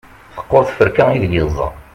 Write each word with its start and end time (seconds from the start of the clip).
teqqur 0.35 0.63
tferka 0.65 1.05
ideg 1.15 1.33
yeẓẓa 1.35 1.69